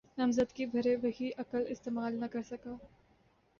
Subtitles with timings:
[0.17, 2.75] نامزدگی بھرے، وہی عقل استعمال نہ کر سکا۔